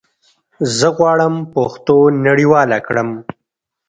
زه 0.77 0.87
غواړم 0.97 1.35
پښتو 1.53 1.97
نړيواله 2.27 2.77
کړم 2.87 3.09